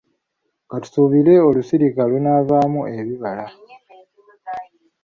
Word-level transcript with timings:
Ka 0.69 0.77
tusuubire 0.83 1.33
olusirika 1.47 2.01
lunaavaamu 2.11 2.79
ebibala. 2.97 3.47